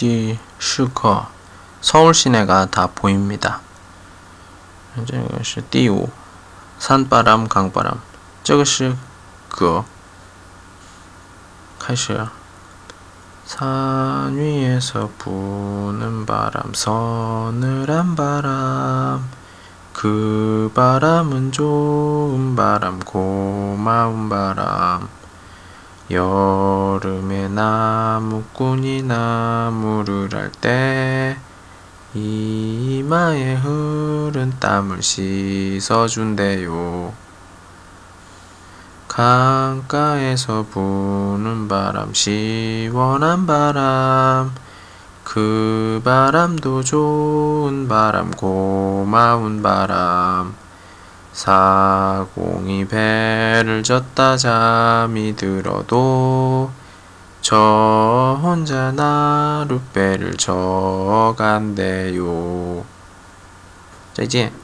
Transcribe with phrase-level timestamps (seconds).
[0.00, 1.28] 디 슈커
[1.80, 3.60] 서울 시내가 다 보입니다.
[5.04, 6.08] 这个是第五
[6.78, 8.00] 산바람 강바람
[8.42, 8.96] 这个是
[9.50, 9.84] 歌
[11.78, 12.26] 开始
[13.44, 19.28] 산 위에서 부는 바람 서늘한 바람
[19.92, 25.08] 그 바람은 좋은 바람 고마운 바람
[26.11, 31.37] 여름에 나무꾼이 나무를 할 때
[32.13, 36.71] 이마에 흐른 땀을 씻어준대요.
[39.07, 44.51] 강가에서 부는 바람 시원한 바람
[45.23, 50.53] 그 바람도 좋은 바람 고마운 바람
[51.31, 51.90] 사
[52.35, 56.71] 공이 배를 졌다 잠이 들어도
[57.41, 61.71] 저 혼자 나룻배를 져간대요.
[64.13, 64.60] 再见。